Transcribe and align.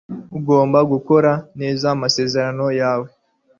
Ugomba 0.37 0.79
gukora 0.91 1.31
neza 1.59 1.85
amasezerano 1.95 2.65
yawe. 2.81 3.07